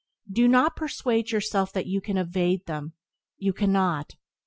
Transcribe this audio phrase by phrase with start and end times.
[0.31, 2.93] Do not persuade yourself that you can evade them;
[3.37, 4.15] you cannot.